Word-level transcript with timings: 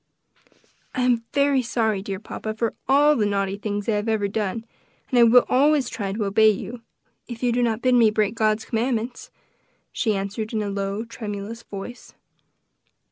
"I 0.95 1.03
am 1.03 1.25
very 1.31 1.61
sorry, 1.61 2.01
dear 2.01 2.19
papa, 2.19 2.55
for 2.55 2.73
all 2.89 3.15
the 3.15 3.27
naughty 3.27 3.55
things 3.55 3.87
I 3.87 3.91
have 3.91 4.09
ever 4.09 4.27
done, 4.27 4.65
and 5.11 5.19
I 5.19 5.21
will 5.21 5.45
always 5.47 5.89
try 5.91 6.11
to 6.11 6.25
obey 6.25 6.49
you, 6.49 6.81
if 7.27 7.43
you 7.43 7.51
do 7.51 7.61
not 7.61 7.83
bid 7.83 7.93
me 7.93 8.09
break 8.09 8.33
God's 8.33 8.65
commandments," 8.65 9.29
she 9.91 10.15
answered 10.15 10.53
in 10.53 10.63
a 10.63 10.71
low, 10.71 11.05
tremulous 11.05 11.61
tone. 11.63 11.93